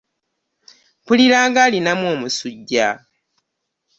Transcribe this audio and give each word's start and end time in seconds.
Mpulira 1.01 1.39
nga 1.49 1.59
alinamu 1.65 2.05
omusujja. 2.13 2.87